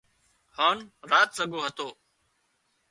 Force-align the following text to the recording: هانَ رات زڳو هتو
هانَ 0.57 0.77
رات 1.11 1.29
زڳو 1.37 1.59
هتو 1.65 1.87